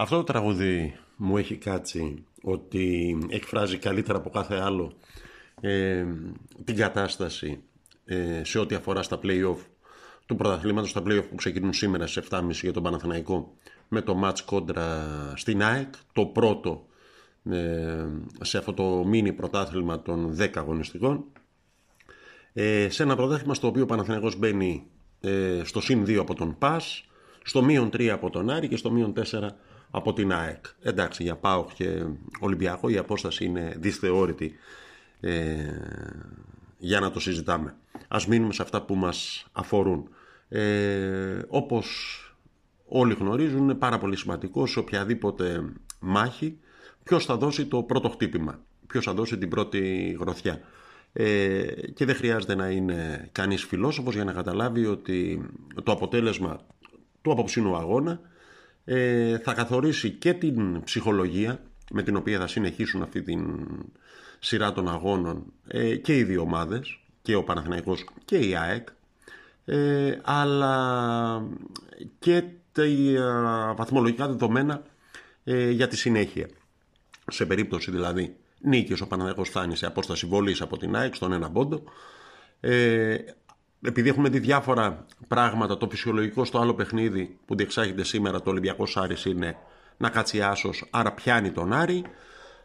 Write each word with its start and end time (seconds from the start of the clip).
Αυτό 0.00 0.16
το 0.16 0.24
τραγούδι 0.24 0.96
μου 1.16 1.36
έχει 1.36 1.56
κάτσει 1.56 2.24
ότι 2.42 3.18
εκφράζει 3.28 3.78
καλύτερα 3.78 4.18
από 4.18 4.30
κάθε 4.30 4.54
άλλο 4.54 4.92
ε, 5.60 6.04
την 6.64 6.76
κατάσταση 6.76 7.62
ε, 8.04 8.44
σε 8.44 8.58
ό,τι 8.58 8.74
αφορά 8.74 9.02
στα 9.02 9.18
play-off 9.22 9.56
του 10.26 10.36
πρωταθλήματος, 10.36 10.90
στα 10.90 11.02
play-off 11.06 11.24
που 11.28 11.34
ξεκινούν 11.34 11.72
σήμερα 11.72 12.06
σε 12.06 12.24
7.30 12.30 12.50
για 12.50 12.72
τον 12.72 12.82
Παναθηναϊκό 12.82 13.56
με 13.88 14.00
το 14.02 14.20
match 14.24 14.40
κόντρα 14.44 15.06
στην 15.36 15.62
ΑΕΚ, 15.62 15.94
το 16.12 16.26
πρώτο 16.26 16.86
ε, 17.50 18.06
σε 18.40 18.58
αυτό 18.58 18.72
το 18.72 19.04
μίνι 19.04 19.32
πρωτάθλημα 19.32 20.02
των 20.02 20.36
10 20.38 20.48
αγωνιστικών. 20.54 21.24
Ε, 22.52 22.88
σε 22.88 23.02
ένα 23.02 23.16
πρωτάθλημα 23.16 23.54
στο 23.54 23.66
οποίο 23.66 23.82
ο 23.82 23.86
Παναθηναϊκός 23.86 24.36
μπαίνει 24.36 24.86
ε, 25.20 25.60
στο 25.64 25.80
συν 25.80 26.02
2 26.02 26.14
από 26.14 26.34
τον 26.34 26.58
ΠΑΣ 26.58 27.04
στο 27.42 27.62
μείον 27.62 27.88
3 27.88 28.06
από 28.06 28.30
τον 28.30 28.50
Άρη 28.50 28.68
και 28.68 28.76
στο 28.76 28.90
μείον 28.90 29.12
4 29.16 29.48
από 29.90 30.12
την 30.12 30.32
ΑΕΚ. 30.32 30.64
Εντάξει, 30.82 31.22
για 31.22 31.36
ΠΑΟΚ 31.36 31.72
και 31.74 32.04
Ολυμπιακό 32.40 32.88
η 32.88 32.96
απόσταση 32.96 33.44
είναι 33.44 33.74
δυσθεώρητη 33.78 34.54
ε, 35.20 35.56
για 36.78 37.00
να 37.00 37.10
το 37.10 37.20
συζητάμε. 37.20 37.74
Ας 38.08 38.26
μείνουμε 38.26 38.52
σε 38.52 38.62
αυτά 38.62 38.82
που 38.82 38.94
μας 38.94 39.46
αφορούν. 39.52 40.08
Ε, 40.48 41.42
όπως 41.48 41.86
όλοι 42.86 43.14
γνωρίζουν 43.14 43.58
είναι 43.58 43.74
πάρα 43.74 43.98
πολύ 43.98 44.16
σημαντικός 44.16 44.70
σε 44.70 44.78
οποιαδήποτε 44.78 45.72
μάχη 46.00 46.58
ποιος 47.02 47.24
θα 47.24 47.36
δώσει 47.36 47.66
το 47.66 47.82
πρώτο 47.82 48.08
χτύπημα, 48.08 48.60
ποιος 48.86 49.04
θα 49.04 49.12
δώσει 49.12 49.38
την 49.38 49.48
πρώτη 49.48 50.16
γροθιά. 50.20 50.60
Ε, 51.12 51.64
και 51.94 52.04
δεν 52.04 52.14
χρειάζεται 52.14 52.54
να 52.54 52.68
είναι 52.68 53.28
κανείς 53.32 53.64
φιλόσοφος 53.64 54.14
για 54.14 54.24
να 54.24 54.32
καταλάβει 54.32 54.86
ότι 54.86 55.48
το 55.82 55.92
αποτέλεσμα 55.92 56.60
του 57.22 57.32
απόψινου 57.32 57.76
αγώνα 57.76 58.20
ε, 58.90 59.38
θα 59.38 59.52
καθορίσει 59.52 60.10
και 60.10 60.32
την 60.32 60.82
ψυχολογία 60.82 61.60
με 61.90 62.02
την 62.02 62.16
οποία 62.16 62.38
θα 62.38 62.46
συνεχίσουν 62.46 63.02
αυτή 63.02 63.22
την 63.22 63.66
σειρά 64.38 64.72
των 64.72 64.88
αγώνων 64.88 65.52
ε, 65.66 65.96
και 65.96 66.16
οι 66.16 66.24
δύο 66.24 66.40
ομάδες 66.40 67.00
και 67.22 67.34
ο 67.34 67.44
Παναθηναϊκός 67.44 68.04
και 68.24 68.36
η 68.36 68.56
ΑΕΚ. 68.56 68.88
Ε, 69.64 70.18
αλλά 70.22 71.42
και 72.18 72.44
τα 72.72 72.84
βαθμολογικά 73.76 74.26
δεδομένα 74.28 74.82
για 75.70 75.88
τη 75.88 75.96
συνέχεια. 75.96 76.48
Σε 77.30 77.46
περίπτωση 77.46 77.90
δηλαδή 77.90 78.36
νίκης 78.60 79.00
ο 79.00 79.06
Παναθηναϊκός 79.06 79.48
φτάνει 79.48 79.76
σε 79.76 79.86
απόσταση 79.86 80.26
βολής 80.26 80.60
από 80.60 80.76
την 80.76 80.96
ΑΕΚ 80.96 81.14
στον 81.14 81.32
ένα 81.32 81.50
πόντο 81.50 81.82
επειδή 83.82 84.08
έχουμε 84.08 84.28
δει 84.28 84.38
διάφορα 84.38 85.06
πράγματα, 85.28 85.76
το 85.76 85.88
φυσιολογικό 85.90 86.44
στο 86.44 86.58
άλλο 86.58 86.74
παιχνίδι 86.74 87.38
που 87.46 87.56
διεξάγεται 87.56 88.04
σήμερα 88.04 88.42
το 88.42 88.50
Ολυμπιακός 88.50 88.96
Άρης 88.96 89.24
είναι 89.24 89.56
να 89.96 90.08
κάτσει 90.08 90.42
άσος, 90.42 90.88
άρα 90.90 91.12
πιάνει 91.12 91.50
τον 91.50 91.72
Άρη 91.72 92.04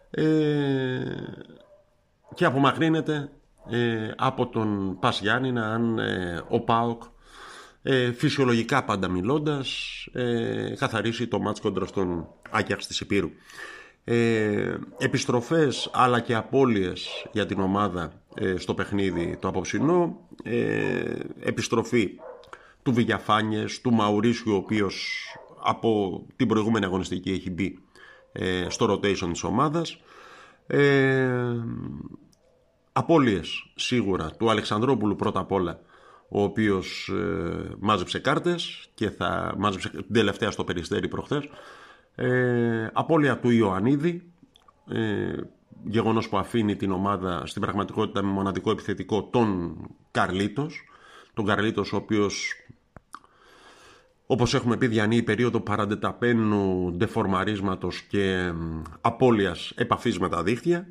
ε, 0.09 0.23
και 2.35 2.45
απομακρύνεται 2.45 3.29
ε, 3.69 4.11
από 4.17 4.47
τον 4.47 4.99
Πας 4.99 5.19
Γιάννηνα 5.21 5.73
αν 5.73 5.99
ε, 5.99 6.43
ο 6.49 6.59
ΠΑΟΚ 6.59 7.03
ε, 7.83 8.11
φυσιολογικά 8.11 8.83
πάντα 8.83 9.07
μιλώντας 9.07 9.69
ε, 10.13 10.73
καθαρίσει 10.77 11.27
το 11.27 11.39
μάτς 11.39 11.59
κόντρα 11.59 11.85
στον 11.85 12.27
Άκιαξ 12.49 12.87
της 12.87 13.01
Επίρου. 13.01 13.29
Ε, 14.05 14.77
επιστροφές 14.97 15.89
αλλά 15.93 16.19
και 16.19 16.35
απώλειες 16.35 17.27
για 17.31 17.45
την 17.45 17.59
ομάδα 17.59 18.11
ε, 18.35 18.57
στο 18.57 18.73
παιχνίδι 18.73 19.37
το 19.39 19.47
απόψινό 19.47 20.19
ε, 20.43 21.15
επιστροφή 21.39 22.19
του 22.83 22.93
Βηγιαφάνιες, 22.93 23.81
του 23.81 23.93
Μαουρίσιου 23.93 24.53
ο 24.53 24.55
οποίος 24.55 25.25
από 25.63 26.21
την 26.35 26.47
προηγούμενη 26.47 26.85
αγωνιστική 26.85 27.31
έχει 27.31 27.49
μπει 27.49 27.79
ε, 28.31 28.65
στο 28.69 28.93
rotation 28.93 29.29
της 29.31 29.43
ομάδας. 29.43 29.97
Ε, 30.67 31.55
απώλειες 32.93 33.71
σίγουρα 33.75 34.31
του 34.37 34.49
Αλεξανδρόπουλου 34.49 35.15
πρώτα 35.15 35.39
απ' 35.39 35.51
όλα 35.51 35.79
ο 36.29 36.43
οποίος 36.43 37.11
ε, 37.13 37.75
μάζεψε 37.79 38.19
κάρτες 38.19 38.89
και 38.93 39.09
θα 39.09 39.53
μάζεψε 39.57 39.89
την 39.89 40.13
τελευταία 40.13 40.51
στο 40.51 40.63
Περιστέρι 40.63 41.07
προχθές 41.07 41.49
ε, 42.15 42.89
απώλεια 42.93 43.39
του 43.39 43.49
Ιωαννίδη, 43.49 44.31
ε, 44.87 45.35
γεγονός 45.83 46.29
που 46.29 46.37
αφήνει 46.37 46.75
την 46.75 46.91
ομάδα 46.91 47.45
στην 47.45 47.61
πραγματικότητα 47.61 48.23
με 48.23 48.31
μοναδικό 48.31 48.71
επιθετικό 48.71 49.23
τον 49.23 49.77
Καρλίτος. 50.11 50.83
Τον 51.33 51.45
Καρλίτος 51.45 51.93
ο 51.93 51.95
οποίος 51.95 52.53
όπως 54.25 54.53
έχουμε 54.53 54.77
πει 54.77 54.87
διανύει 54.87 55.23
περίοδο 55.23 55.59
παραντεταπένου 55.59 56.91
ντεφορμαρίσματος 56.91 58.01
και 58.01 58.53
απώλειας 59.01 59.73
επαφής 59.75 60.19
με 60.19 60.29
τα 60.29 60.43
δίχτυα. 60.43 60.87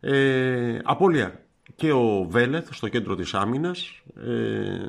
Ε, 0.00 0.78
απώλεια 0.82 1.44
και 1.74 1.92
ο 1.92 2.26
Βέλεθ 2.28 2.68
στο 2.72 2.88
κέντρο 2.88 3.14
της 3.14 3.34
άμυνας 3.34 4.02
ε, 4.26 4.88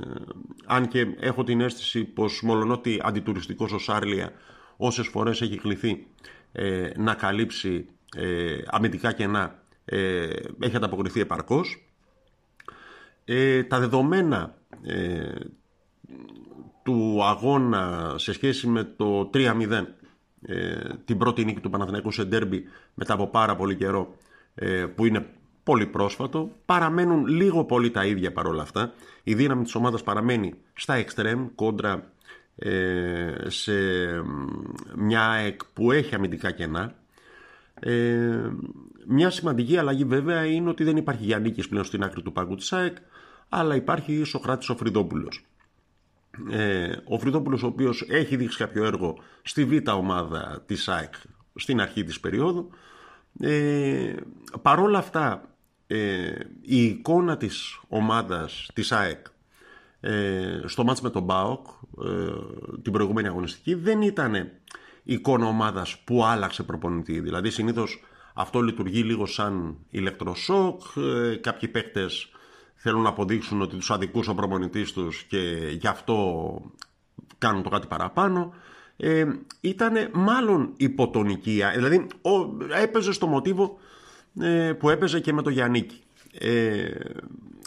αν 0.65 0.87
και 0.87 1.07
έχω 1.19 1.43
την 1.43 1.61
αίσθηση 1.61 2.03
πως 2.03 2.41
μολονότι 2.43 3.01
αντιτουριστικός 3.03 3.71
ο 3.71 3.77
Σάρλια 3.77 4.31
όσες 4.83 5.07
φορές 5.07 5.41
έχει 5.41 5.57
κληθεί 5.57 6.07
ε, 6.51 6.89
να 6.97 7.13
καλύψει 7.13 7.85
ε, 8.15 8.57
αμυντικά 8.65 9.11
κενά 9.11 9.63
ε, 9.85 10.29
έχει 10.59 10.75
ανταποκριθεί 10.75 11.19
επαρκώς. 11.19 11.85
Ε, 13.25 13.63
τα 13.63 13.79
δεδομένα 13.79 14.55
ε, 14.83 15.33
του 16.83 17.23
αγώνα 17.23 18.13
σε 18.17 18.33
σχέση 18.33 18.67
με 18.67 18.83
το 18.83 19.29
3-0 19.33 19.85
την 21.05 21.17
πρώτη 21.17 21.45
νίκη 21.45 21.59
του 21.59 21.69
Παναθηναϊκού 21.69 22.11
σε 22.11 22.25
ντέρμπι 22.25 22.63
μετά 22.93 23.13
από 23.13 23.27
πάρα 23.27 23.55
πολύ 23.55 23.75
καιρό 23.75 24.15
που 24.95 25.05
είναι 25.05 25.25
πολύ 25.63 25.85
πρόσφατο 25.85 26.51
παραμένουν 26.65 27.25
λίγο 27.27 27.63
πολύ 27.63 27.91
τα 27.91 28.05
ίδια 28.05 28.31
παρόλα 28.31 28.61
αυτά 28.61 28.93
η 29.23 29.33
δύναμη 29.33 29.63
της 29.63 29.75
ομάδας 29.75 30.03
παραμένει 30.03 30.53
στα 30.73 30.93
εξτρέμ 30.93 31.47
κόντρα 31.55 31.93
ε, 31.93 32.20
σε 33.47 33.73
μια 34.95 35.33
ΕΚ 35.33 35.61
που 35.73 35.91
έχει 35.91 36.15
αμυντικά 36.15 36.51
κενά. 36.51 36.95
Ε, 37.79 38.49
μια 39.07 39.29
σημαντική 39.29 39.77
αλλαγή 39.77 40.03
βέβαια 40.03 40.45
είναι 40.45 40.69
ότι 40.69 40.83
δεν 40.83 40.97
υπάρχει 40.97 41.23
Γιάννικης 41.23 41.67
πλέον 41.67 41.85
στην 41.85 42.03
άκρη 42.03 42.21
του 42.21 42.31
πάγκου 42.31 42.55
της 42.55 42.73
ΑΕΚ 42.73 42.97
αλλά 43.49 43.75
υπάρχει 43.75 44.23
Σοκράτης 44.23 44.69
ο 44.69 44.75
Φρυδόπουλος. 44.75 45.45
Ε, 46.51 46.95
ο 47.03 47.19
Φρυδόπουλος 47.19 47.63
ο 47.63 47.67
οποίος 47.67 48.05
έχει 48.09 48.35
δείξει 48.35 48.57
κάποιο 48.57 48.85
έργο 48.85 49.17
στη 49.41 49.65
β' 49.65 49.89
ομάδα 49.89 50.63
της 50.65 50.87
ΑΕΚ 50.87 51.13
στην 51.55 51.81
αρχή 51.81 52.03
της 52.03 52.19
περίοδου 52.19 52.69
ε, 53.39 54.13
παρόλα 54.61 54.97
αυτά 54.97 55.55
ε, 55.87 56.31
η 56.61 56.83
εικόνα 56.83 57.37
της 57.37 57.79
ομάδας 57.87 58.69
της 58.73 58.91
ΑΕΚ 58.91 59.25
ε, 60.01 60.61
στο 60.65 60.83
μάτς 60.83 61.01
με 61.01 61.09
τον 61.09 61.25
ΠΑΟΚ 61.25 61.67
ε, 62.05 62.31
την 62.81 62.91
προηγούμενη 62.91 63.27
αγωνιστική 63.27 63.73
δεν 63.73 64.01
ήταν 64.01 64.51
εικόνα 65.03 65.47
ομάδας 65.47 65.97
που 66.03 66.25
άλλαξε 66.25 66.63
προπονητή. 66.63 67.19
Δηλαδή 67.19 67.49
συνήθως 67.49 68.03
αυτό 68.33 68.61
λειτουργεί 68.61 69.03
λίγο 69.03 69.25
σαν 69.25 69.77
ηλεκτροσόκ, 69.89 70.81
ε, 70.95 71.35
κάποιοι 71.35 71.69
παίκτες 71.69 72.29
θέλουν 72.75 73.01
να 73.01 73.09
αποδείξουν 73.09 73.61
ότι 73.61 73.75
τους 73.75 73.91
αδικούς 73.91 74.27
ο 74.27 74.33
προπονητής 74.33 74.93
τους 74.93 75.23
και 75.23 75.37
γι' 75.79 75.87
αυτό 75.87 76.61
κάνουν 77.37 77.63
το 77.63 77.69
κάτι 77.69 77.87
παραπάνω. 77.87 78.53
Ε, 78.97 79.25
ήταν 79.61 79.93
μάλλον 80.13 80.73
υποτονική, 80.77 81.61
δηλαδή 81.75 82.07
ο, 82.21 82.65
έπαιζε 82.81 83.11
στο 83.11 83.27
μοτίβο 83.27 83.77
ε, 84.39 84.73
που 84.79 84.89
έπαιζε 84.89 85.19
και 85.19 85.33
με 85.33 85.41
το 85.41 85.49
Γιάννικη. 85.49 86.01
Ε, 86.39 86.89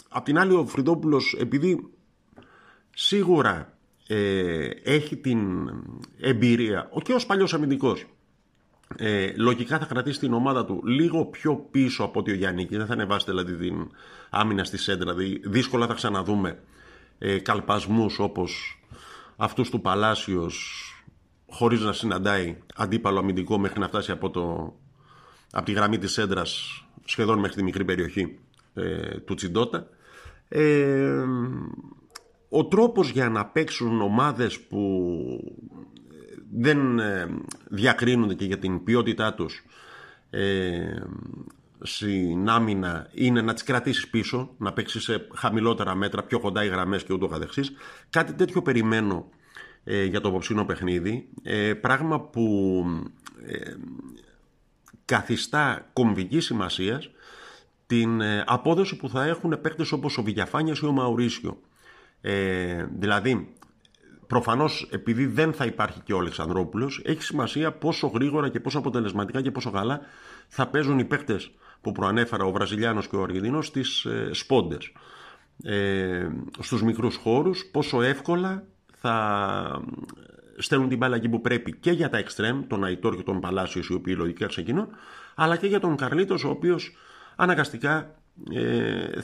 απ' 0.09 0.25
την 0.25 0.37
άλλη 0.37 0.53
ο 0.53 0.65
Φρυδόπουλος 0.65 1.35
επειδή 1.39 1.89
σίγουρα 2.97 3.77
ε, 4.07 4.69
έχει 4.83 5.15
την 5.15 5.69
εμπειρία 6.19 6.89
και 7.03 7.13
ως 7.13 7.25
παλιός 7.25 7.53
αμυντικός 7.53 8.05
ε, 8.97 9.33
λογικά 9.37 9.79
θα 9.79 9.85
κρατήσει 9.85 10.19
την 10.19 10.33
ομάδα 10.33 10.65
του 10.65 10.81
λίγο 10.85 11.25
πιο 11.25 11.55
πίσω 11.71 12.03
από 12.03 12.19
ότι 12.19 12.31
ο 12.31 12.33
Γιάννη 12.33 12.65
δεν 12.65 12.85
θα 12.85 12.93
ανεβάσει 12.93 13.25
δηλαδή 13.29 13.55
την 13.55 13.91
άμυνα 14.29 14.63
στη 14.63 14.77
σέντρα 14.77 15.13
δηλαδή 15.13 15.41
δύσκολα 15.45 15.87
θα 15.87 15.93
ξαναδούμε 15.93 16.59
ε, 17.17 17.39
καλπασμούς 17.39 18.19
όπως 18.19 18.81
αυτούς 19.35 19.69
του 19.69 19.81
Παλάσιος 19.81 20.89
χωρίς 21.49 21.81
να 21.81 21.93
συναντάει 21.93 22.57
αντίπαλο 22.75 23.19
αμυντικό 23.19 23.57
μέχρι 23.57 23.79
να 23.79 23.87
φτάσει 23.87 24.11
από, 24.11 24.29
το, 24.29 24.75
από 25.51 25.65
τη 25.65 25.71
γραμμή 25.71 25.97
της 25.97 26.11
σέντρας 26.11 26.83
σχεδόν 27.05 27.39
μέχρι 27.39 27.55
τη 27.55 27.63
μικρή 27.63 27.85
περιοχή 27.85 28.39
ε, 28.73 29.19
του 29.19 29.33
Τσιντότα. 29.33 29.87
Ε, 30.47 31.23
ο 32.55 32.65
τρόπος 32.65 33.09
για 33.09 33.29
να 33.29 33.45
παίξουν 33.45 34.01
ομάδες 34.01 34.59
που 34.59 34.79
δεν 36.51 36.99
ε, 36.99 37.27
διακρίνονται 37.69 38.33
και 38.33 38.45
για 38.45 38.59
την 38.59 38.83
ποιότητά 38.83 39.33
τους 39.33 39.65
ε, 40.29 40.95
στην 41.81 42.49
άμυνα 42.49 43.09
είναι 43.13 43.41
να 43.41 43.53
τις 43.53 43.63
κρατήσεις 43.63 44.07
πίσω, 44.07 44.49
να 44.57 44.73
παίξεις 44.73 45.03
σε 45.03 45.27
χαμηλότερα 45.35 45.95
μέτρα, 45.95 46.23
πιο 46.23 46.39
κοντά 46.39 46.63
οι 46.63 46.67
γραμμές 46.67 47.03
και 47.03 47.13
ούτω 47.13 47.27
καθεξής. 47.27 47.71
Κάτι 48.09 48.33
τέτοιο 48.33 48.61
περιμένω 48.61 49.29
ε, 49.83 50.03
για 50.03 50.21
το 50.21 50.27
αποψινό 50.27 50.65
παιχνίδι. 50.65 51.27
Ε, 51.43 51.73
πράγμα 51.73 52.21
που 52.21 52.85
ε, 53.45 53.73
καθιστά 55.05 55.89
κομβική 55.93 56.39
σημασίας 56.39 57.09
την 57.87 58.21
ε, 58.21 58.43
απόδοση 58.47 58.95
που 58.95 59.09
θα 59.09 59.23
έχουν 59.23 59.61
παίκτες 59.61 59.91
όπως 59.91 60.17
ο 60.17 60.23
Βηγιαφάνιας 60.23 60.79
ή 60.79 60.85
ο 60.85 60.91
Μαουρίσιο. 60.91 61.59
Ε, 62.27 62.85
δηλαδή, 62.97 63.53
προφανώς 64.27 64.87
επειδή 64.91 65.25
δεν 65.25 65.53
θα 65.53 65.65
υπάρχει 65.65 65.99
και 65.99 66.13
ο 66.13 66.19
Αλεξανδρόπουλος, 66.19 67.01
έχει 67.05 67.23
σημασία 67.23 67.71
πόσο 67.71 68.07
γρήγορα 68.07 68.49
και 68.49 68.59
πόσο 68.59 68.77
αποτελεσματικά 68.77 69.41
και 69.41 69.51
πόσο 69.51 69.71
καλά 69.71 70.01
θα 70.47 70.67
παίζουν 70.67 70.99
οι 70.99 71.05
παίκτες 71.05 71.51
που 71.81 71.91
προανέφερα 71.91 72.43
ο 72.43 72.51
Βραζιλιάνος 72.51 73.07
και 73.07 73.15
ο 73.15 73.23
Αργεντινός 73.23 73.67
στις 73.67 74.05
ε, 74.05 74.29
σπόντες. 74.31 74.91
Ε, 75.63 76.27
στους 76.59 76.83
μικρούς 76.83 77.15
χώρους, 77.15 77.65
πόσο 77.71 78.01
εύκολα 78.01 78.63
θα 78.95 79.81
στέλνουν 80.57 80.89
την 80.89 80.97
μπάλα 80.97 81.15
εκεί 81.15 81.29
που 81.29 81.41
πρέπει 81.41 81.75
και 81.75 81.91
για 81.91 82.09
τα 82.09 82.17
εξτρέμ, 82.17 82.67
τον 82.67 82.83
Αϊτόρ 82.83 83.15
και 83.15 83.23
τον 83.23 83.39
Παλάσιος, 83.39 83.87
οι 83.87 83.93
οποίοι 83.93 84.15
λογικά 84.17 84.45
ξεκινούν, 84.45 84.87
αλλά 85.35 85.57
και 85.57 85.67
για 85.67 85.79
τον 85.79 85.95
Καρλίτος, 85.95 86.43
ο 86.43 86.49
οποίος 86.49 86.95
αναγκαστικά 87.35 87.97
ε, 87.97 88.07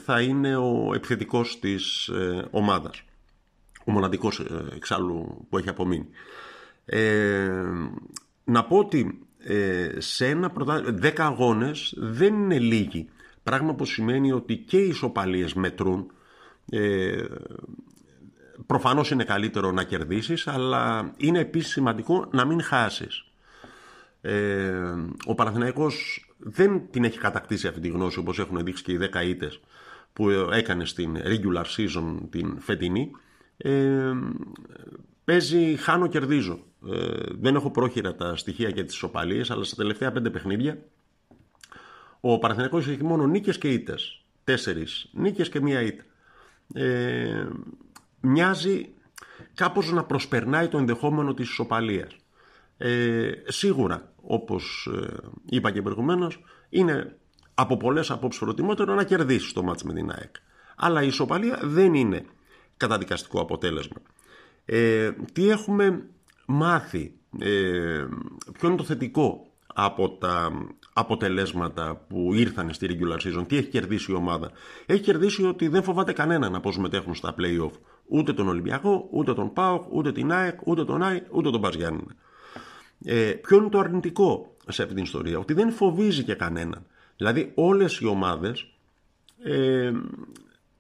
θα 0.05 0.21
είναι 0.21 0.55
ο 0.55 0.91
επιθετικός 0.95 1.59
της 1.59 2.07
ε, 2.07 2.47
ομάδας. 2.51 3.03
Ο 3.85 3.91
μοναδικός 3.91 4.39
ε, 4.39 4.75
εξάλλου 4.75 5.45
που 5.49 5.57
έχει 5.57 5.69
απομείνει. 5.69 6.07
Ε, 6.85 7.63
να 8.43 8.63
πω 8.63 8.77
ότι 8.77 9.25
σε 9.97 10.27
ένα 10.27 10.49
πρωτα... 10.49 10.83
10 11.01 11.13
αγώνες 11.17 11.93
δεν 11.97 12.33
είναι 12.33 12.59
λίγοι. 12.59 13.09
Πράγμα 13.43 13.73
που 13.73 13.85
σημαίνει 13.85 14.31
ότι 14.31 14.57
και 14.57 14.77
οι 14.77 14.87
ισοπαλίες 14.87 15.53
μετρούν. 15.53 16.11
Ε, 16.69 17.23
προφανώς 18.65 19.11
είναι 19.11 19.23
καλύτερο 19.23 19.71
να 19.71 19.83
κερδίσεις, 19.83 20.47
αλλά 20.47 21.13
είναι 21.17 21.39
επίσης 21.39 21.71
σημαντικό 21.71 22.27
να 22.31 22.45
μην 22.45 22.61
χάσεις. 22.61 23.25
Ε, 24.21 24.81
ο 25.25 25.35
Παναθηναϊκός 25.35 26.25
δεν 26.43 26.81
την 26.89 27.03
έχει 27.03 27.19
κατακτήσει 27.19 27.67
αυτή 27.67 27.79
τη 27.79 27.87
γνώση 27.87 28.19
όπως 28.19 28.39
έχουν 28.39 28.63
δείξει 28.63 28.83
και 28.83 28.91
οι 28.91 28.99
10 29.13 29.25
ήτες 29.25 29.59
που 30.13 30.29
έκανε 30.29 30.85
στην 30.85 31.17
regular 31.23 31.65
season 31.77 32.17
την 32.29 32.59
φετινή. 32.59 33.11
Ε, 33.57 34.11
παίζει 35.23 35.75
χάνω 35.75 36.07
κερδίζω. 36.07 36.63
Ε, 36.91 37.15
δεν 37.39 37.55
έχω 37.55 37.71
πρόχειρα 37.71 38.15
τα 38.15 38.35
στοιχεία 38.35 38.71
και 38.71 38.83
τις 38.83 38.95
ισοπαλίες, 38.95 39.51
αλλά 39.51 39.63
στα 39.63 39.75
τελευταία 39.75 40.11
πέντε 40.11 40.29
παιχνίδια 40.29 40.77
ο 42.19 42.39
Παναθηναϊκός 42.39 42.87
έχει 42.87 43.03
μόνο 43.03 43.27
νίκες 43.27 43.57
και 43.57 43.67
ήτες. 43.67 44.23
Τέσσερις 44.43 45.09
νίκες 45.13 45.49
και 45.49 45.61
μία 45.61 45.81
ήττα. 45.81 46.03
Ε, 46.73 47.47
μοιάζει 48.21 48.89
κάπως 49.53 49.91
να 49.91 50.03
προσπερνάει 50.03 50.67
το 50.67 50.77
ενδεχόμενο 50.77 51.33
της 51.33 51.49
ισοπαλίας. 51.49 52.15
Ε, 52.83 53.31
σίγουρα, 53.47 54.13
όπως 54.21 54.89
ε, 55.01 55.15
είπα 55.45 55.71
και 55.71 55.81
προηγουμένως, 55.81 56.43
είναι 56.69 57.17
από 57.53 57.77
πολλές 57.77 58.11
απόψεις 58.11 58.41
προτιμότερο 58.41 58.93
να 58.93 59.03
κερδίσεις 59.03 59.53
το 59.53 59.63
μάτς 59.63 59.83
με 59.83 59.93
την 59.93 60.11
ΑΕΚ. 60.11 60.35
Αλλά 60.75 61.03
η 61.03 61.07
ισοπαλία 61.07 61.59
δεν 61.63 61.93
είναι 61.93 62.25
καταδικαστικό 62.77 63.41
αποτέλεσμα. 63.41 63.97
Ε, 64.65 65.11
τι 65.33 65.49
έχουμε 65.49 66.03
μάθει, 66.45 67.13
ε, 67.39 68.05
ποιο 68.51 68.67
είναι 68.67 68.77
το 68.77 68.83
θετικό 68.83 69.45
από 69.73 70.09
τα 70.09 70.51
αποτελέσματα 70.93 72.05
που 72.07 72.33
ήρθαν 72.33 72.73
στη 72.73 72.87
regular 72.89 73.27
season, 73.27 73.47
τι 73.47 73.57
έχει 73.57 73.67
κερδίσει 73.67 74.11
η 74.11 74.15
ομάδα. 74.15 74.51
Έχει 74.85 75.01
κερδίσει 75.01 75.43
ότι 75.45 75.67
δεν 75.67 75.83
φοβάται 75.83 76.13
κανένα 76.13 76.49
να 76.49 76.59
πω 76.59 76.71
συμμετέχουν 76.71 77.15
στα 77.15 77.35
play-off. 77.39 77.71
Ούτε 78.07 78.33
τον 78.33 78.47
Ολυμπιακό, 78.47 79.07
ούτε 79.11 79.33
τον 79.33 79.53
ΠΑΟΚ, 79.53 79.93
ούτε 79.93 80.11
την 80.11 80.31
ΑΕΚ, 80.31 80.67
ούτε 80.67 80.85
τον 80.85 81.03
ΆΙ, 81.03 81.21
ούτε 81.31 81.49
τον 81.49 81.61
Παζιάννη. 81.61 82.05
Ε, 83.05 83.31
ποιο 83.31 83.57
είναι 83.57 83.69
το 83.69 83.79
αρνητικό 83.79 84.55
σε 84.67 84.81
αυτή 84.81 84.93
την 84.93 85.03
ιστορία, 85.03 85.39
ότι 85.39 85.53
δεν 85.53 85.71
φοβίζει 85.71 86.23
και 86.23 86.35
κανέναν. 86.35 86.85
Δηλαδή 87.17 87.51
όλες 87.55 87.99
οι 87.99 88.05
ομάδες 88.05 88.67
ε, 89.43 89.91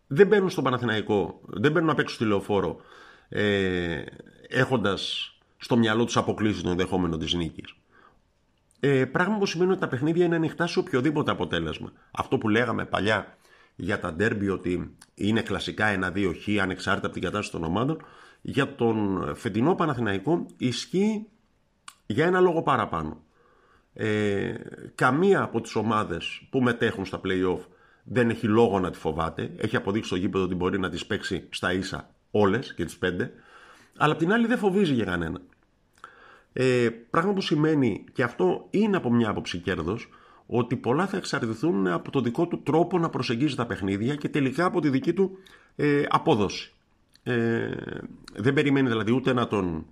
δεν 0.07 0.27
μπαίνουν 0.27 0.49
στο 0.49 0.61
Παναθηναϊκό, 0.61 1.41
δεν 1.45 1.71
μπαίνουν 1.71 1.87
να 1.87 1.95
παίξουν 1.95 2.15
στη 2.15 2.25
λεωφόρο 2.25 2.81
ε, 3.29 4.03
έχοντας 4.47 5.33
στο 5.57 5.77
μυαλό 5.77 6.05
τους 6.05 6.17
αποκλείσει 6.17 6.61
τον 6.61 6.71
ενδεχόμενο 6.71 7.17
της 7.17 7.33
νίκης. 7.33 7.75
Ε, 8.79 9.05
πράγμα 9.05 9.37
που 9.37 9.45
σημαίνει 9.45 9.71
ότι 9.71 9.79
τα 9.79 9.87
παιχνίδια 9.87 10.25
είναι 10.25 10.35
ανοιχτά 10.35 10.67
σε 10.67 10.79
οποιοδήποτε 10.79 11.31
αποτέλεσμα. 11.31 11.91
Αυτό 12.11 12.37
που 12.37 12.49
λέγαμε 12.49 12.85
παλιά 12.85 13.37
για 13.75 13.99
τα 13.99 14.13
ντέρμπι 14.13 14.49
ότι 14.49 14.95
είναι 15.13 15.41
κλασικά 15.41 15.85
ένα-δύο 15.85 16.33
χ 16.33 16.61
ανεξάρτητα 16.61 17.05
από 17.05 17.15
την 17.15 17.23
κατάσταση 17.23 17.51
των 17.51 17.63
ομάδων, 17.63 18.05
για 18.41 18.75
τον 18.75 19.25
φετινό 19.35 19.75
Παναθηναϊκό 19.75 20.45
ισχύει 20.57 21.27
για 22.11 22.25
ένα 22.25 22.39
λόγο 22.39 22.61
παραπάνω. 22.61 23.21
Ε, 23.93 24.53
καμία 24.95 25.41
από 25.41 25.61
τις 25.61 25.75
ομάδες 25.75 26.47
που 26.49 26.61
μετέχουν 26.61 27.05
στα 27.05 27.21
play-off 27.23 27.59
δεν 28.03 28.29
έχει 28.29 28.47
λόγο 28.47 28.79
να 28.79 28.91
τη 28.91 28.97
φοβάται. 28.97 29.51
Έχει 29.57 29.75
αποδείξει 29.75 30.07
στο 30.07 30.17
γήπεδο 30.17 30.43
ότι 30.43 30.55
μπορεί 30.55 30.79
να 30.79 30.89
τις 30.89 31.05
παίξει 31.05 31.47
στα 31.49 31.73
ίσα 31.73 32.09
όλες 32.31 32.73
και 32.73 32.85
τις 32.85 32.97
πέντε. 32.97 33.31
Αλλά 33.97 34.13
απ' 34.13 34.19
την 34.19 34.33
άλλη 34.33 34.47
δεν 34.47 34.57
φοβίζει 34.57 34.93
για 34.93 35.05
κανένα. 35.05 35.41
Ε, 36.53 36.89
πράγμα 37.09 37.33
που 37.33 37.41
σημαίνει, 37.41 38.03
και 38.13 38.23
αυτό 38.23 38.67
είναι 38.69 38.97
από 38.97 39.11
μια 39.11 39.29
άποψη 39.29 39.57
κέρδος, 39.57 40.09
ότι 40.45 40.75
πολλά 40.75 41.07
θα 41.07 41.17
εξαρτηθούν 41.17 41.87
από 41.87 42.11
το 42.11 42.21
δικό 42.21 42.47
του 42.47 42.61
τρόπο 42.63 42.99
να 42.99 43.09
προσεγγίζει 43.09 43.55
τα 43.55 43.65
παιχνίδια 43.65 44.15
και 44.15 44.29
τελικά 44.29 44.65
από 44.65 44.81
τη 44.81 44.89
δική 44.89 45.13
του 45.13 45.37
ε, 45.75 46.03
απόδοση. 46.09 46.73
Ε, 47.23 47.69
δεν 48.33 48.53
περιμένει 48.53 48.87
δηλαδή 48.87 49.11
ούτε 49.11 49.33
να 49.33 49.47
τον 49.47 49.85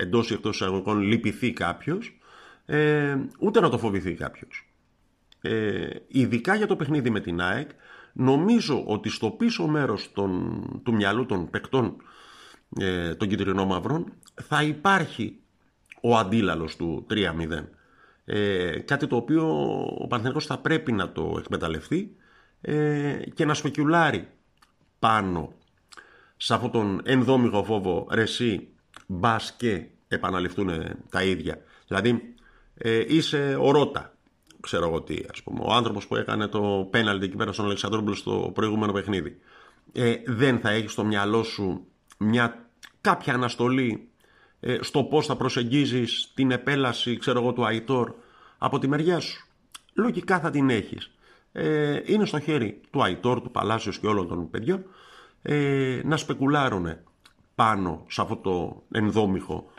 εντός 0.00 0.30
ή 0.30 0.34
εκτός 0.34 0.54
εισαγωγικών 0.54 1.00
λυπηθεί 1.00 1.52
κάποιος, 1.52 2.18
ε, 2.66 3.16
ούτε 3.38 3.60
να 3.60 3.68
το 3.68 3.78
φοβηθεί 3.78 4.14
κάποιος. 4.14 4.68
Ε, 5.40 5.88
ειδικά 6.08 6.54
για 6.54 6.66
το 6.66 6.76
παιχνίδι 6.76 7.10
με 7.10 7.20
την 7.20 7.40
ΑΕΚ, 7.40 7.70
νομίζω 8.12 8.84
ότι 8.86 9.08
στο 9.08 9.30
πίσω 9.30 9.66
μέρος 9.66 10.12
των, 10.12 10.62
του 10.84 10.94
μυαλού 10.94 11.26
των 11.26 11.50
παικτών 11.50 11.96
ε, 12.78 13.14
των 13.14 13.28
κυτρινόμαυρων 13.28 14.12
θα 14.34 14.62
υπάρχει 14.62 15.36
ο 16.00 16.16
αντίλαλος 16.16 16.76
του 16.76 17.06
3-0. 17.10 17.64
Ε, 18.24 18.78
κάτι 18.78 19.06
το 19.06 19.16
οποίο 19.16 19.46
ο 19.98 20.06
Παναθηναϊκός 20.06 20.46
θα 20.46 20.58
πρέπει 20.58 20.92
να 20.92 21.12
το 21.12 21.36
εκμεταλλευτεί 21.38 22.16
ε, 22.60 23.18
και 23.34 23.44
να 23.44 23.54
σπεκιουλάρει 23.54 24.28
πάνω 24.98 25.52
σε 26.36 26.54
αυτόν 26.54 26.70
τον 26.70 27.00
ενδόμηγο 27.04 27.64
φόβο 27.64 28.06
ρεσί 28.10 28.68
μπας 29.10 29.54
και 29.56 29.86
επαναληφθούν 30.08 30.70
τα 31.10 31.22
ίδια. 31.22 31.62
Δηλαδή 31.86 32.34
ε, 32.74 33.04
είσαι 33.08 33.56
ο 33.60 33.70
Ρώτα, 33.70 34.14
ξέρω 34.60 34.86
εγώ 34.86 35.02
τι, 35.02 35.16
ας 35.32 35.42
πούμε, 35.42 35.60
ο 35.62 35.72
άνθρωπος 35.72 36.06
που 36.06 36.16
έκανε 36.16 36.46
το 36.46 36.88
πέναλτι 36.90 37.24
εκεί 37.24 37.36
πέρα 37.36 37.52
στον 37.52 37.64
Αλεξανδρόπουλο 37.64 38.14
στο 38.14 38.50
προηγούμενο 38.54 38.92
παιχνίδι. 38.92 39.38
Ε, 39.92 40.14
δεν 40.26 40.58
θα 40.58 40.70
έχεις 40.70 40.92
στο 40.92 41.04
μυαλό 41.04 41.42
σου 41.42 41.86
μια 42.18 42.68
κάποια 43.00 43.34
αναστολή 43.34 44.08
ε, 44.60 44.78
στο 44.80 45.04
πώς 45.04 45.26
θα 45.26 45.36
προσεγγίζεις 45.36 46.32
την 46.34 46.50
επέλαση 46.50 47.16
ξέρω 47.16 47.40
εγώ, 47.40 47.52
του 47.52 47.66
Αϊτόρ 47.66 48.12
από 48.58 48.78
τη 48.78 48.88
μεριά 48.88 49.20
σου. 49.20 49.46
Λογικά 49.94 50.40
θα 50.40 50.50
την 50.50 50.70
έχεις. 50.70 51.10
Ε, 51.52 52.00
είναι 52.04 52.24
στο 52.24 52.40
χέρι 52.40 52.80
του 52.90 53.02
Αϊτόρ, 53.02 53.40
του 53.40 53.50
Παλάσιος 53.50 53.98
και 53.98 54.06
όλων 54.06 54.28
των 54.28 54.50
παιδιών 54.50 54.84
ε, 55.42 56.00
να 56.04 56.16
σπεκουλάρουν 56.16 56.96
πάνω 57.60 58.04
σε 58.08 58.20
αυτό 58.20 58.36
το 58.36 58.82
ενδόμηχο 58.90 59.70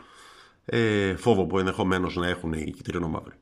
ε, 0.64 1.16
φόβο 1.16 1.46
που 1.46 1.58
ενδεχομένως 1.58 2.16
να 2.16 2.28
έχουν 2.28 2.52
οι 2.52 2.70
κυτρινομαύροι. 2.70 3.34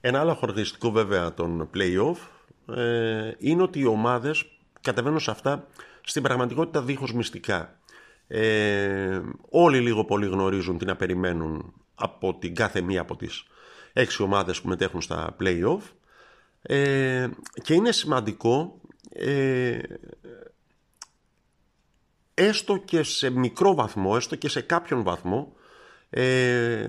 Ένα 0.00 0.20
άλλο 0.20 0.34
χαρακτηριστικό 0.34 0.90
βέβαια 0.90 1.34
των 1.34 1.70
play-off 1.74 2.16
ε, 2.76 3.32
είναι 3.38 3.62
ότι 3.62 3.78
οι 3.78 3.84
ομάδες 3.84 4.44
κατεβαίνουν 4.80 5.20
σε 5.20 5.30
αυτά 5.30 5.66
στην 6.00 6.22
πραγματικότητα 6.22 6.82
δίχως 6.82 7.12
μυστικά. 7.12 7.78
Ε, 8.26 9.20
όλοι 9.48 9.78
λίγο 9.80 10.04
πολύ 10.04 10.26
γνωρίζουν 10.26 10.78
τι 10.78 10.84
να 10.84 10.96
περιμένουν 10.96 11.72
από 11.94 12.34
την 12.34 12.54
κάθε 12.54 12.80
μία 12.80 13.00
από 13.00 13.16
τις 13.16 13.44
έξι 13.92 14.22
ομάδες 14.22 14.60
που 14.60 14.68
μετέχουν 14.68 15.00
στα 15.00 15.36
play-off 15.40 15.82
ε, 16.62 17.28
και 17.62 17.74
είναι 17.74 17.92
σημαντικό 17.92 18.80
ε, 19.12 19.78
έστω 22.34 22.76
και 22.76 23.02
σε 23.02 23.30
μικρό 23.30 23.74
βαθμό, 23.74 24.12
έστω 24.16 24.36
και 24.36 24.48
σε 24.48 24.60
κάποιον 24.60 25.02
βαθμό 25.02 25.52
ε, 26.10 26.88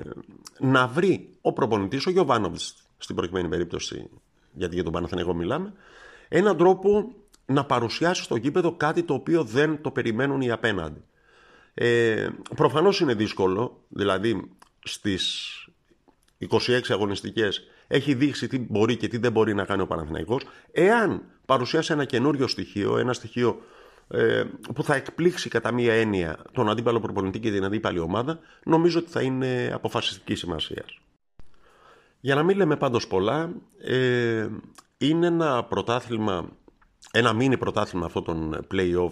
να 0.60 0.88
βρει 0.88 1.30
ο 1.42 1.54
προπονητής, 1.54 2.06
ο 2.06 2.10
Γιωβάνοβιτς 2.10 2.76
στην 2.98 3.16
προηγούμενη 3.16 3.48
περίπτωση 3.48 4.10
γιατί 4.54 4.76
για 4.76 4.84
τον 4.84 4.94
Παναθηναϊκό 4.94 5.34
μιλάμε 5.34 5.74
έναν 6.28 6.58
τρόπο 6.58 7.16
να 7.46 7.66
παρουσιάσει 7.66 8.24
στο 8.24 8.36
γήπεδο 8.36 8.76
κάτι 8.76 9.04
το 9.04 9.14
οποίο 9.14 9.44
δεν 9.44 9.82
το 9.82 9.92
περιμένουν 9.92 10.42
οι 10.42 10.52
απέναντι. 10.52 11.04
Ε, 11.74 12.28
προφανώς 12.56 13.00
είναι 13.00 13.14
δύσκολο, 13.14 13.84
δηλαδή 13.88 14.52
στις 14.84 15.56
26 16.50 16.80
αγωνιστικές 16.90 17.68
έχει 17.88 18.14
δείξει 18.14 18.48
τι 18.48 18.60
μπορεί 18.60 18.98
και 18.98 19.08
τι 19.08 19.18
δεν 19.18 19.32
μπορεί 19.32 19.54
να 19.54 19.66
κάνει 19.66 19.82
ο 19.82 19.88
Παναθηναϊκός. 19.88 20.44
Εάν 20.72 21.24
παρουσιάσει 21.46 21.94
ένα 21.94 22.06
καινούριο 22.06 22.48
στοιχείο, 22.48 22.98
ένα 22.98 23.14
στοιχείο 23.14 23.62
ε, 24.12 24.44
που 24.76 24.84
θα 24.84 24.96
εκπλήξει 24.96 25.50
κατά 25.50 25.72
μία 25.72 25.94
έννοια 25.94 26.38
τον 26.52 26.70
αντίπαλο 26.70 27.00
προπονητή 27.00 27.40
και 27.40 27.52
την 27.52 27.64
αντίπαλη 27.64 28.00
ομάδα, 28.00 28.40
νομίζω 28.64 29.00
ότι 29.00 29.10
θα 29.10 29.22
είναι 29.22 29.72
αποφασιστική 29.74 30.36
σημασία. 30.36 30.86
Για 32.20 32.36
να 32.36 32.44
μην 32.44 32.58
λέμε 32.58 32.76
πάντως 32.76 33.08
πολλά, 33.08 33.50
ε, 33.82 34.48
είναι 34.98 35.28
ένα 35.28 35.64
πρωτάθλημα, 35.64 36.50
ένα 37.12 37.34
μίνι 37.34 37.58
πρωτάθλημα 37.58 38.06
αυτό 38.06 38.22
των 38.22 38.66
play-off, 38.74 39.12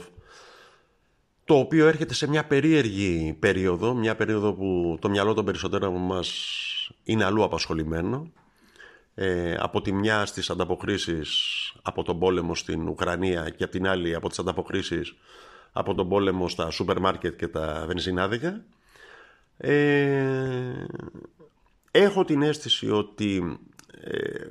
το 1.46 1.56
οποίο 1.56 1.88
έρχεται 1.88 2.14
σε 2.14 2.28
μια 2.28 2.46
περίεργη 2.46 3.36
περίοδο, 3.40 3.94
μια 3.94 4.16
περίοδο 4.16 4.54
που 4.54 4.98
το 5.02 5.10
μυαλό 5.10 5.34
των 5.34 5.46
περισσότερων 5.46 5.94
μας 5.94 6.30
είναι 7.04 7.24
αλλού 7.24 7.44
απασχολημένο. 7.44 8.32
Ε, 9.22 9.56
από 9.60 9.82
τη 9.82 9.92
μια 9.92 10.26
στις 10.26 10.50
ανταποκρίσεις 10.50 11.30
από 11.82 12.04
τον 12.04 12.20
πόλεμο 12.20 12.56
στην 12.56 12.88
Ουκρανία 12.88 13.50
και 13.50 13.64
από 13.64 13.72
την 13.72 13.88
άλλη 13.88 14.16
από 14.16 14.30
τις 14.30 14.40
ανταποκρίσεις 14.40 15.16
από 15.72 15.96
τον 15.96 16.10
πόλεμο 16.10 16.50
στα 16.50 16.70
σούπερ 16.70 17.00
μάρκετ 17.00 17.36
και 17.38 17.48
τα 17.48 17.84
βενζινάδικα. 17.88 18.64
Ε, 19.58 20.86
έχω 21.92 22.26
την 22.26 22.42
αίσθηση 22.42 22.90
ότι 22.92 23.60
ε, 24.02 24.48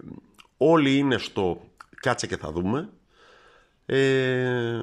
όλοι 0.56 0.96
είναι 0.96 1.18
στο 1.18 1.60
κάτσε 2.00 2.26
και 2.26 2.37
θα 2.37 2.52
δούμε 2.52 2.88
ε, 3.87 4.80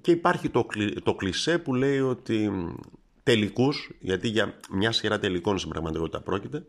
και 0.00 0.10
υπάρχει 0.10 0.48
το, 0.48 0.66
το 1.02 1.14
κλισέ 1.14 1.58
που 1.58 1.74
λέει 1.74 2.00
ότι 2.00 2.50
τελικούς, 3.22 3.90
γιατί 4.00 4.28
για 4.28 4.56
μια 4.70 4.92
σειρά 4.92 5.18
τελικών 5.18 5.58
στην 5.58 5.70
πραγματικότητα 5.70 6.20
πρόκειται, 6.20 6.66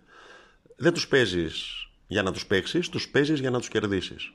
δεν 0.76 0.94
τους 0.94 1.08
παίζεις 1.08 1.84
για 2.12 2.24
να 2.24 2.32
τους 2.32 2.46
παίξεις, 2.46 2.90
τους 2.90 3.10
παίζεις 3.10 3.40
για 3.40 3.50
να 3.50 3.58
τους 3.58 3.68
κερδίσεις. 3.68 4.32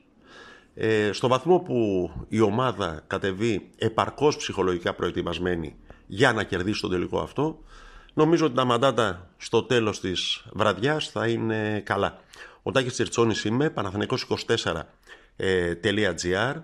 Ε, 0.75 1.11
στο 1.11 1.27
βαθμό 1.27 1.59
που 1.59 2.11
η 2.27 2.39
ομάδα 2.39 3.03
κατεβεί 3.07 3.69
επαρκώς 3.77 4.37
ψυχολογικά 4.37 4.93
προετοιμασμένη 4.93 5.75
για 6.07 6.33
να 6.33 6.43
κερδίσει 6.43 6.81
τον 6.81 6.91
τελικό 6.91 7.19
αυτό, 7.19 7.63
νομίζω 8.13 8.45
ότι 8.45 8.55
τα 8.55 8.65
μαντάτα 8.65 9.29
στο 9.37 9.63
τέλος 9.63 9.99
της 9.99 10.45
βραδιάς 10.53 11.09
θα 11.09 11.27
είναι 11.27 11.81
καλά. 11.85 12.19
Ο 12.63 12.71
Τάκης 12.71 12.93
Τσιρτσόνης 12.93 13.43
είμαι, 13.43 13.73
παναθηναϊκός24.gr 13.75 16.61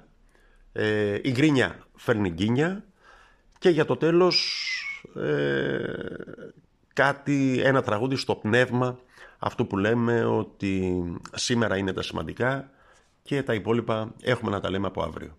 ε, 0.74 1.20
η 1.22 1.32
γκρίνια 1.32 1.88
φέρνει 1.96 2.30
γκίνια 2.30 2.84
και 3.60 3.70
για 3.70 3.86
το 3.86 3.98
τέλος 3.98 4.65
ε, 5.15 5.84
κάτι, 6.94 7.62
ένα 7.63 7.82
τραγούδι 7.82 8.15
στο 8.15 8.36
πνεύμα 8.36 9.00
αυτό 9.44 9.66
που 9.66 9.78
λέμε 9.78 10.26
ότι 10.26 11.04
σήμερα 11.34 11.78
είναι 11.78 11.94
τα 11.94 12.02
σημαντικά 12.02 12.70
και 13.24 13.44
τα 13.44 13.54
υπόλοιπα 13.54 14.14
έχουμε 14.22 14.52
να 14.52 14.60
τα 14.60 14.70
λέμε 14.70 14.88
από 14.88 15.04
αύριο. 15.04 15.38